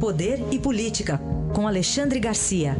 Poder 0.00 0.38
e 0.52 0.60
Política, 0.60 1.18
com 1.52 1.66
Alexandre 1.66 2.20
Garcia. 2.20 2.76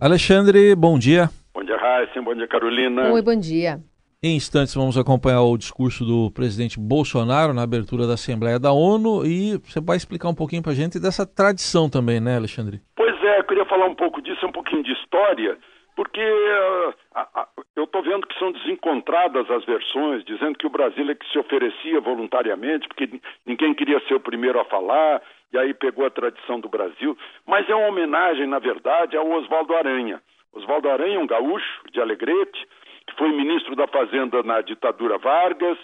Alexandre, 0.00 0.76
bom 0.76 0.96
dia. 0.96 1.28
Bom 1.52 1.64
dia, 1.64 1.76
Raíssa. 1.76 2.22
Bom 2.22 2.36
dia, 2.36 2.46
Carolina. 2.46 3.12
Oi, 3.12 3.20
bom 3.20 3.34
dia. 3.34 3.80
Em 4.22 4.36
instantes 4.36 4.76
vamos 4.76 4.96
acompanhar 4.96 5.42
o 5.42 5.58
discurso 5.58 6.04
do 6.04 6.30
presidente 6.30 6.78
Bolsonaro 6.78 7.52
na 7.52 7.62
abertura 7.62 8.06
da 8.06 8.14
Assembleia 8.14 8.60
da 8.60 8.72
ONU 8.72 9.26
e 9.26 9.58
você 9.58 9.80
vai 9.80 9.96
explicar 9.96 10.28
um 10.28 10.34
pouquinho 10.36 10.62
para 10.62 10.70
a 10.70 10.76
gente 10.76 11.00
dessa 11.00 11.26
tradição 11.26 11.90
também, 11.90 12.20
né, 12.20 12.36
Alexandre? 12.36 12.80
Pois 12.94 13.14
é, 13.24 13.40
eu 13.40 13.44
queria 13.44 13.66
falar 13.66 13.86
um 13.86 13.94
pouco 13.96 14.22
disso, 14.22 14.46
um 14.46 14.52
pouquinho 14.52 14.84
de 14.84 14.92
história, 14.92 15.58
porque 15.94 16.20
uh, 16.20 16.94
eu 17.76 17.84
estou 17.84 18.02
vendo 18.02 18.26
que 18.26 18.38
são 18.38 18.52
desencontradas 18.52 19.50
as 19.50 19.64
versões, 19.64 20.24
dizendo 20.24 20.58
que 20.58 20.66
o 20.66 20.70
Brasil 20.70 21.08
é 21.10 21.14
que 21.14 21.30
se 21.30 21.38
oferecia 21.38 22.00
voluntariamente, 22.00 22.88
porque 22.88 23.20
ninguém 23.46 23.74
queria 23.74 24.00
ser 24.06 24.14
o 24.14 24.20
primeiro 24.20 24.58
a 24.60 24.64
falar, 24.64 25.22
e 25.52 25.58
aí 25.58 25.72
pegou 25.72 26.04
a 26.04 26.10
tradição 26.10 26.58
do 26.58 26.68
Brasil. 26.68 27.16
Mas 27.46 27.68
é 27.68 27.74
uma 27.74 27.88
homenagem, 27.88 28.46
na 28.46 28.58
verdade, 28.58 29.16
ao 29.16 29.30
Oswaldo 29.30 29.74
Aranha. 29.74 30.20
Oswaldo 30.52 30.88
Aranha, 30.88 31.20
um 31.20 31.26
gaúcho 31.26 31.82
de 31.92 32.00
Alegrete, 32.00 32.66
que 33.06 33.16
foi 33.16 33.30
ministro 33.32 33.76
da 33.76 33.86
Fazenda 33.86 34.42
na 34.42 34.60
ditadura 34.60 35.18
Vargas, 35.18 35.78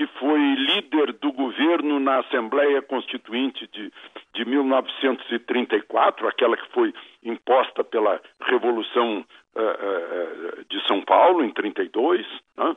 que 0.00 0.06
foi 0.18 0.38
líder 0.54 1.12
do 1.12 1.30
governo 1.30 2.00
na 2.00 2.20
Assembleia 2.20 2.80
Constituinte 2.80 3.68
de, 3.70 3.92
de 4.32 4.46
1934, 4.46 6.26
aquela 6.26 6.56
que 6.56 6.72
foi 6.72 6.94
imposta 7.22 7.84
pela 7.84 8.18
Revolução 8.40 9.18
uh, 9.54 9.60
uh, 9.60 10.64
de 10.70 10.86
São 10.86 11.02
Paulo, 11.02 11.44
em 11.44 11.50
32, 11.50 12.26
né? 12.56 12.70
uh, 12.70 12.76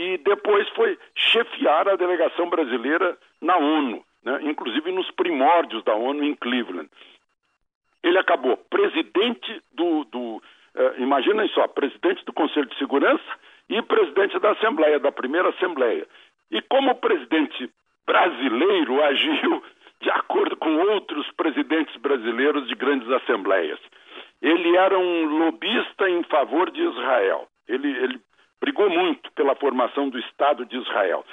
e 0.00 0.16
depois 0.24 0.66
foi 0.70 0.98
chefiar 1.14 1.86
a 1.86 1.96
delegação 1.96 2.48
brasileira 2.48 3.14
na 3.38 3.58
ONU, 3.58 4.02
né? 4.24 4.38
inclusive 4.44 4.90
nos 4.90 5.10
primórdios 5.10 5.84
da 5.84 5.94
ONU 5.94 6.24
em 6.24 6.34
Cleveland. 6.34 6.88
Ele 8.02 8.16
acabou 8.16 8.56
presidente 8.56 9.60
do, 9.70 10.04
do 10.04 10.42
imaginem 10.96 11.46
só, 11.48 11.68
presidente 11.68 12.24
do 12.24 12.32
Conselho 12.32 12.64
de 12.64 12.78
Segurança 12.78 13.22
e 13.68 13.82
presidente 13.82 14.38
da 14.38 14.52
Assembleia, 14.52 14.98
da 14.98 15.12
primeira 15.12 15.50
Assembleia. 15.50 16.06
E 16.52 16.62
como 16.62 16.92
o 16.92 16.94
presidente 16.94 17.68
brasileiro 18.06 19.02
agiu 19.02 19.62
de 20.02 20.10
acordo 20.10 20.56
com 20.56 20.76
outros 20.76 21.30
presidentes 21.32 21.96
brasileiros 21.96 22.66
de 22.68 22.74
grandes 22.74 23.08
assembleias. 23.10 23.78
Ele 24.42 24.76
era 24.76 24.98
um 24.98 25.38
lobista 25.38 26.10
em 26.10 26.22
favor 26.24 26.70
de 26.70 26.82
Israel. 26.82 27.46
Ele, 27.68 27.88
ele 27.88 28.20
brigou 28.60 28.90
muito 28.90 29.30
pela 29.32 29.54
formação 29.54 30.08
do 30.08 30.18
Estado 30.18 30.66
de 30.66 30.76
Israel. 30.76 31.24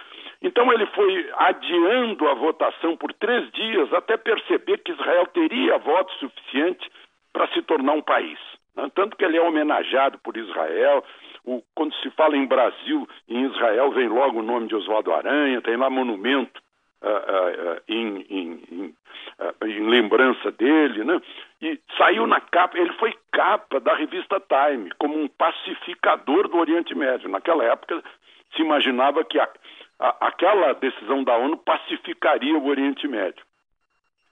Então 0.41 0.71
ele 0.71 0.85
foi 0.87 1.29
adiando 1.35 2.27
a 2.29 2.35
votação 2.35 2.95
por 2.95 3.11
três 3.13 3.51
dias 3.51 3.91
até 3.91 4.15
perceber 4.15 4.77
que 4.77 4.91
Israel 4.91 5.25
teria 5.27 5.77
voto 5.79 6.13
suficiente 6.13 6.89
para 7.33 7.47
se 7.47 7.61
tornar 7.63 7.93
um 7.93 8.01
país. 8.01 8.39
Tanto 8.93 9.17
que 9.17 9.25
ele 9.25 9.37
é 9.37 9.41
homenageado 9.41 10.17
por 10.19 10.37
Israel, 10.37 11.03
o, 11.49 11.63
quando 11.73 11.95
se 11.95 12.11
fala 12.11 12.37
em 12.37 12.45
Brasil, 12.45 13.07
em 13.27 13.45
Israel, 13.45 13.91
vem 13.91 14.07
logo 14.07 14.39
o 14.39 14.43
nome 14.43 14.67
de 14.67 14.75
Oswaldo 14.75 15.11
Aranha, 15.11 15.61
tem 15.61 15.75
lá 15.75 15.89
monumento 15.89 16.61
uh, 17.01 17.07
uh, 17.07 17.81
em, 17.87 18.25
em, 18.29 18.63
em, 18.71 18.95
em, 19.63 19.89
lembrança 19.89 20.51
dele, 20.51 21.03
né? 21.03 21.19
E 21.59 21.79
saiu 21.97 22.27
na 22.27 22.39
capa, 22.39 22.77
ele 22.77 22.93
foi 22.93 23.17
capa 23.31 23.79
da 23.79 23.95
revista 23.95 24.39
Time, 24.39 24.91
como 24.99 25.19
um 25.19 25.27
pacificador 25.27 26.47
do 26.47 26.57
Oriente 26.57 26.93
Médio. 26.93 27.27
Naquela 27.29 27.63
época 27.63 28.03
se 28.55 28.61
imaginava 28.61 29.23
que 29.25 29.39
a, 29.39 29.49
a, 29.99 30.27
aquela 30.27 30.73
decisão 30.73 31.23
da 31.23 31.35
ONU 31.35 31.57
pacificaria 31.57 32.57
o 32.57 32.67
Oriente 32.67 33.07
Médio. 33.07 33.43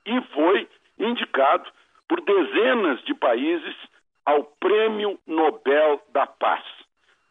E 0.05 0.21
foi 0.33 0.67
indicado 0.99 1.67
por 2.07 2.21
dezenas 2.21 3.03
de 3.03 3.13
países 3.15 3.75
ao 4.23 4.43
Prêmio 4.43 5.19
Nobel 5.25 6.01
da 6.13 6.27
Paz. 6.27 6.63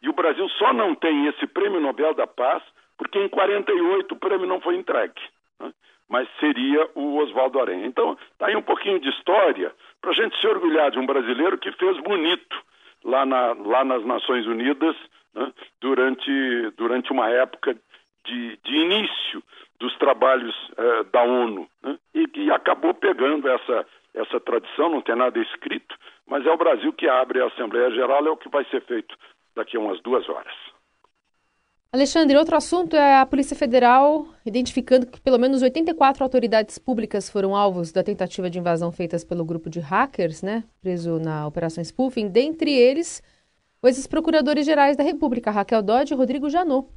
E 0.01 0.09
o 0.09 0.13
Brasil 0.13 0.47
só 0.49 0.73
não 0.73 0.93
tem 0.95 1.27
esse 1.27 1.47
Prêmio 1.47 1.79
Nobel 1.79 2.13
da 2.13 2.27
Paz 2.27 2.63
porque 2.97 3.19
em 3.19 3.29
48 3.29 4.11
o 4.11 4.17
prêmio 4.17 4.47
não 4.47 4.59
foi 4.59 4.75
entregue. 4.75 5.21
Né? 5.59 5.71
Mas 6.09 6.27
seria 6.39 6.89
o 6.95 7.17
Oswaldo 7.17 7.59
Aranha. 7.59 7.85
Então, 7.85 8.17
está 8.31 8.47
aí 8.47 8.55
um 8.55 8.61
pouquinho 8.61 8.99
de 8.99 9.09
história 9.09 9.71
para 10.01 10.11
a 10.11 10.13
gente 10.13 10.39
se 10.39 10.47
orgulhar 10.47 10.91
de 10.91 10.99
um 10.99 11.05
brasileiro 11.05 11.57
que 11.57 11.71
fez 11.73 11.97
bonito 11.99 12.57
lá, 13.03 13.25
na, 13.25 13.53
lá 13.53 13.85
nas 13.85 14.03
Nações 14.03 14.47
Unidas 14.47 14.95
né? 15.33 15.53
durante, 15.79 16.71
durante 16.75 17.11
uma 17.11 17.29
época 17.29 17.77
de, 18.25 18.57
de 18.63 18.75
início 18.75 19.43
dos 19.79 19.95
trabalhos 19.97 20.55
eh, 20.75 21.03
da 21.13 21.21
ONU 21.21 21.69
né? 21.83 21.97
e 22.15 22.27
que 22.27 22.49
acabou 22.51 22.95
pegando 22.95 23.47
essa, 23.47 23.85
essa 24.15 24.39
tradição, 24.39 24.89
não 24.89 25.01
tem 25.01 25.15
nada 25.15 25.39
escrito, 25.39 25.95
mas 26.25 26.45
é 26.45 26.51
o 26.51 26.57
Brasil 26.57 26.91
que 26.91 27.07
abre 27.07 27.39
a 27.39 27.45
Assembleia 27.45 27.91
Geral, 27.91 28.25
é 28.25 28.31
o 28.31 28.37
que 28.37 28.49
vai 28.49 28.65
ser 28.65 28.81
feito 28.81 29.15
daqui 29.57 29.75
a 29.75 29.79
umas 29.79 30.01
duas 30.01 30.27
horas. 30.29 30.53
Alexandre, 31.91 32.37
outro 32.37 32.55
assunto 32.55 32.95
é 32.95 33.19
a 33.19 33.25
Polícia 33.25 33.55
Federal 33.55 34.27
identificando 34.45 35.07
que 35.07 35.21
pelo 35.21 35.39
menos 35.39 35.61
84 35.61 36.23
autoridades 36.23 36.77
públicas 36.77 37.29
foram 37.29 37.55
alvos 37.55 37.91
da 37.91 38.03
tentativa 38.03 38.49
de 38.49 38.59
invasão 38.59 38.91
feitas 38.91 39.23
pelo 39.23 39.45
grupo 39.45 39.69
de 39.69 39.79
hackers, 39.79 40.43
né, 40.43 40.63
preso 40.81 41.17
na 41.19 41.47
Operação 41.47 41.83
Spoofing, 41.83 42.29
dentre 42.29 42.71
eles 42.71 43.21
os 43.81 43.97
ex-procuradores 43.97 44.65
gerais 44.65 44.97
da 44.97 45.03
República, 45.03 45.49
Raquel 45.49 45.81
Dodge 45.81 46.13
e 46.13 46.17
Rodrigo 46.17 46.49
Janot. 46.49 46.87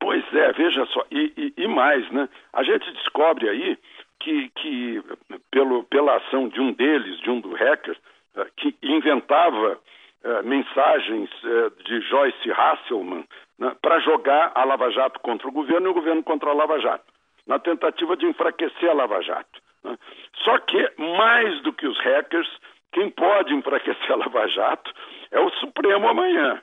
Pois 0.00 0.24
é, 0.32 0.52
veja 0.54 0.86
só, 0.86 1.04
e, 1.10 1.32
e, 1.36 1.62
e, 1.62 1.68
mais, 1.68 2.10
né? 2.10 2.26
A 2.54 2.62
gente 2.62 2.90
descobre 2.92 3.48
aí 3.48 3.78
que, 4.18 4.48
que 4.56 5.02
pelo, 5.50 5.84
pela 5.84 6.16
ação 6.16 6.48
de 6.48 6.58
um 6.58 6.72
deles, 6.72 7.20
de 7.20 7.30
um 7.30 7.40
dos 7.40 7.58
hackers, 7.58 7.98
eh, 8.36 8.46
que 8.56 8.74
inventava 8.82 9.78
eh, 10.22 10.42
mensagens 10.42 11.30
eh, 11.44 11.70
de 11.84 12.00
Joyce 12.02 12.52
Hasselman 12.52 13.24
né, 13.58 13.74
para 13.80 14.00
jogar 14.00 14.52
a 14.54 14.64
Lava 14.64 14.90
Jato 14.90 15.18
contra 15.20 15.48
o 15.48 15.52
governo 15.52 15.88
e 15.88 15.90
o 15.90 15.94
governo 15.94 16.22
contra 16.22 16.50
a 16.50 16.54
Lava 16.54 16.78
Jato, 16.78 17.10
na 17.46 17.58
tentativa 17.58 18.16
de 18.16 18.26
enfraquecer 18.26 18.90
a 18.90 18.94
Lava 18.94 19.22
Jato. 19.22 19.60
Né. 19.82 19.96
Só 20.44 20.58
que, 20.58 20.92
mais 20.98 21.62
do 21.62 21.72
que 21.72 21.86
os 21.86 21.98
hackers, 22.00 22.48
quem 22.92 23.10
pode 23.10 23.54
enfraquecer 23.54 24.12
a 24.12 24.16
Lava 24.16 24.46
Jato 24.48 24.92
é 25.30 25.40
o 25.40 25.50
Supremo 25.52 26.08
amanhã. 26.08 26.60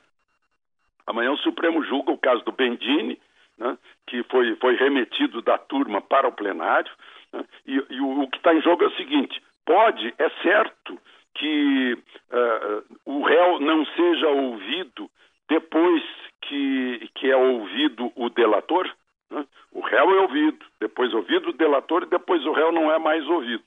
Amanhã 1.07 1.31
o 1.31 1.37
Supremo 1.37 1.83
julga 1.83 2.11
o 2.11 2.17
caso 2.17 2.43
do 2.43 2.51
Bendini, 2.51 3.19
né, 3.57 3.77
que 4.05 4.21
foi, 4.23 4.55
foi 4.57 4.75
remetido 4.75 5.41
da 5.41 5.57
turma 5.57 6.01
para 6.01 6.27
o 6.27 6.31
plenário. 6.31 6.91
Né, 7.33 7.43
e, 7.65 7.83
e 7.89 8.01
o, 8.01 8.21
o 8.21 8.29
que 8.29 8.37
está 8.37 8.53
em 8.53 8.61
jogo 8.61 8.83
é 8.83 8.87
o 8.87 8.95
seguinte: 8.97 9.41
pode, 9.65 10.13
é 10.19 10.29
certo, 10.43 10.99
que 11.37 11.93
uh, 11.93 12.99
o 13.05 13.23
réu 13.23 13.59
não 13.59 13.85
seja 13.85 14.27
ouvido 14.27 15.09
depois 15.47 16.03
que, 16.41 17.09
que 17.15 17.31
é 17.31 17.37
ouvido 17.37 18.11
o 18.15 18.29
delator. 18.29 18.89
Né? 19.29 19.45
O 19.71 19.81
réu 19.81 20.11
é 20.11 20.21
ouvido, 20.21 20.65
depois 20.79 21.13
ouvido 21.13 21.49
o 21.49 21.53
delator 21.53 22.03
e 22.03 22.07
depois 22.07 22.45
o 22.45 22.51
réu 22.51 22.71
não 22.71 22.91
é 22.91 22.97
mais 22.97 23.25
ouvido. 23.27 23.63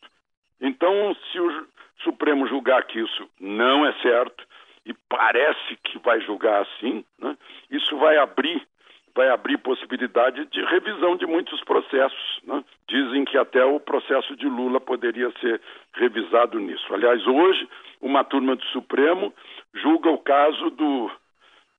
Então, 0.60 1.16
se 1.30 1.41
o 1.41 1.66
Supremo 2.03 2.47
julgar 2.47 2.84
que 2.84 3.00
isso 3.00 3.28
não 3.41 3.86
é 3.86 3.92
certo, 4.00 4.44
e 4.84 4.94
parece 5.09 5.76
que 5.84 5.98
vai 5.98 6.20
julgar 6.20 6.62
assim, 6.62 7.04
né? 7.19 7.36
isso 7.70 7.97
vai 7.98 8.16
abrir 8.16 8.66
vai 9.14 9.28
abrir 9.28 9.59
possibilidade 9.59 10.47
de 10.47 10.64
revisão 10.64 11.16
de 11.16 11.26
muitos 11.26 11.62
processos. 11.64 12.41
Né? 12.44 12.64
Dizem 12.91 13.25
que 13.25 13.39
até 13.39 13.65
o 13.65 13.78
processo 13.78 14.34
de 14.34 14.47
Lula 14.47 14.81
poderia 14.81 15.31
ser 15.41 15.61
revisado 15.95 16.59
nisso. 16.59 16.93
Aliás, 16.93 17.25
hoje, 17.25 17.69
uma 18.01 18.25
turma 18.25 18.56
do 18.56 18.65
Supremo 18.67 19.33
julga 19.73 20.11
o 20.11 20.19
caso 20.19 20.71
do, 20.71 21.09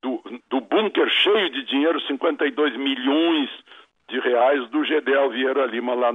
do, 0.01 0.23
do 0.49 0.61
bunker 0.61 1.09
cheio 1.09 1.49
de 1.49 1.63
dinheiro, 1.65 1.99
52 2.03 2.77
milhões 2.77 3.49
de 4.07 4.21
reais, 4.21 4.69
do 4.69 4.85
Gedel 4.85 5.31
Vieira 5.31 5.65
Lima, 5.65 5.93
lá, 5.93 6.13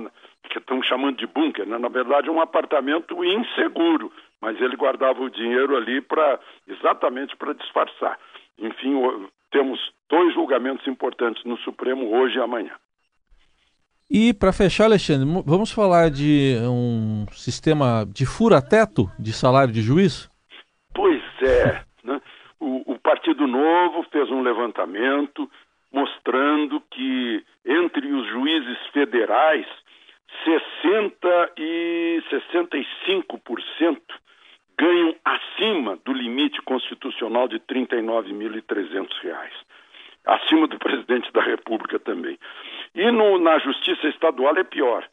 que 0.49 0.59
estão 0.59 0.83
chamando 0.83 1.19
de 1.19 1.27
bunker. 1.27 1.67
Né? 1.67 1.77
Na 1.77 1.89
verdade, 1.89 2.31
um 2.31 2.41
apartamento 2.41 3.23
inseguro, 3.23 4.11
mas 4.41 4.59
ele 4.63 4.77
guardava 4.77 5.23
o 5.23 5.29
dinheiro 5.29 5.77
ali 5.77 6.01
para 6.01 6.41
exatamente 6.67 7.37
para 7.37 7.53
disfarçar. 7.53 8.19
Enfim, 8.59 8.95
temos 9.51 9.79
dois 10.09 10.33
julgamentos 10.33 10.87
importantes 10.87 11.45
no 11.45 11.59
Supremo 11.59 12.17
hoje 12.17 12.39
e 12.39 12.41
amanhã. 12.41 12.73
E 14.11 14.33
para 14.33 14.53
fechar, 14.53 14.85
Alexandre, 14.85 15.27
vamos 15.45 15.73
falar 15.73 16.11
de 16.11 16.57
um 16.63 17.27
sistema 17.33 18.07
de 18.07 18.25
fura-teto 18.25 19.11
de 19.19 19.33
salário 19.33 19.73
de 19.73 19.83
juiz? 19.83 20.31
Pois 20.95 21.23
é. 21.43 21.83
Né? 22.05 22.21
O, 22.61 22.93
o 22.93 22.99
Partido 23.01 23.47
Novo 23.49 24.05
fez 24.13 24.31
um 24.31 24.43
levantamento 24.43 25.51
mostrando 25.93 26.81
que 26.91 27.45
entre 27.65 28.07
os 28.13 28.29
juízes 28.29 28.79
federais, 28.93 29.67
60 30.45 31.53
e 31.59 32.23
65% 32.31 33.99
ganham 34.79 35.17
acima 35.25 35.99
do 36.05 36.13
limite 36.13 36.61
constitucional 36.63 37.49
de 37.49 37.57
R$ 37.57 37.87
39.300. 37.87 39.09
acima 40.27 40.67
do 40.67 40.79
presidente 40.79 41.33
da 41.33 41.41
República 41.41 41.99
também. 41.99 42.39
E 42.95 43.11
no, 43.11 43.39
na 43.39 43.59
Justiça 43.59 44.09
Estadual 44.09 44.57
é 44.57 44.65
pior. 44.65 45.09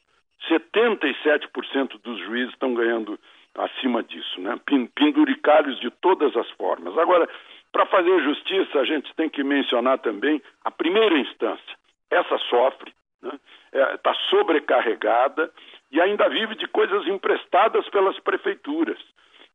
77% 0.50 2.02
dos 2.04 2.20
juízes 2.20 2.54
estão 2.54 2.74
ganhando 2.74 3.18
acima 3.56 4.04
disso, 4.04 4.42
né? 4.42 4.60
Penduricalhos 4.96 5.80
de 5.80 5.92
todas 5.92 6.36
as 6.36 6.50
formas. 6.52 6.98
Agora, 6.98 7.30
para 7.72 7.86
fazer 7.86 8.24
justiça, 8.24 8.80
a 8.80 8.86
gente 8.86 9.14
tem 9.16 9.30
que 9.30 9.44
mencionar 9.44 10.00
também 10.00 10.42
a 10.64 10.72
primeira 10.72 11.18
instância. 11.18 11.78
Essa 12.10 12.38
sofre, 12.50 12.94
está 13.24 13.32
né? 13.32 13.40
é, 13.72 13.98
tá 13.98 14.14
sobrecarregada 14.30 15.52
e 15.92 16.02
ainda 16.02 16.30
vive 16.30 16.56
de 16.56 16.68
coisas 16.68 17.08
emprestadas 17.08 17.88
pelas 17.90 18.20
prefeituras, 18.20 19.00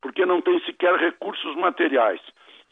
porque 0.00 0.24
não 0.24 0.40
tem 0.40 0.58
sequer 0.60 0.94
recursos 0.96 1.54
materiais. 1.56 2.20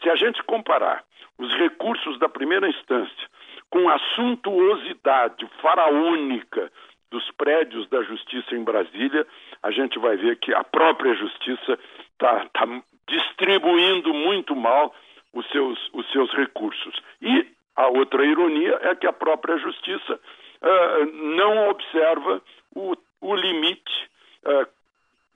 Se 0.02 0.10
a 0.10 0.16
gente 0.16 0.42
comparar 0.44 1.04
os 1.38 1.52
recursos 1.54 2.18
da 2.18 2.28
primeira 2.28 2.68
instância 2.68 3.28
com 3.70 3.88
a 3.88 3.98
suntuosidade 4.14 5.46
faraônica 5.60 6.70
dos 7.10 7.30
prédios 7.32 7.88
da 7.88 8.02
justiça 8.02 8.54
em 8.54 8.64
Brasília, 8.64 9.26
a 9.62 9.70
gente 9.70 9.98
vai 9.98 10.16
ver 10.16 10.36
que 10.38 10.54
a 10.54 10.64
própria 10.64 11.14
justiça 11.14 11.78
está 12.12 12.46
tá 12.52 12.66
distribuindo 13.08 14.12
muito 14.12 14.54
mal 14.56 14.94
os 15.32 15.48
seus, 15.50 15.78
os 15.92 16.10
seus 16.10 16.32
recursos. 16.32 16.94
E 17.20 17.46
a 17.76 17.88
outra 17.88 18.24
ironia 18.24 18.78
é 18.82 18.94
que 18.94 19.06
a 19.06 19.12
própria 19.12 19.58
justiça 19.58 20.14
uh, 20.14 21.06
não 21.36 21.68
observa 21.68 22.42
o, 22.74 22.94
o 23.20 23.34
limite 23.34 24.10
uh, 24.44 24.66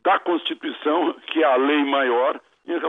da 0.02 0.18
Constituição, 0.18 1.14
que 1.26 1.42
é 1.42 1.46
a 1.46 1.56
lei 1.56 1.84
maior, 1.84 2.40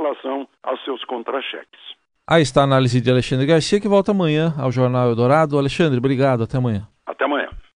relação 0.01 0.47
aos 0.63 0.83
seus 0.83 1.03
contra-cheques. 1.05 1.79
Aí 2.27 2.41
está 2.41 2.61
a 2.61 2.63
análise 2.63 3.01
de 3.01 3.11
Alexandre 3.11 3.45
Garcia, 3.45 3.79
que 3.79 3.87
volta 3.87 4.11
amanhã 4.11 4.53
ao 4.57 4.71
Jornal 4.71 5.09
Eldorado. 5.09 5.57
Alexandre, 5.57 5.97
obrigado. 5.97 6.43
Até 6.43 6.57
amanhã. 6.57 6.87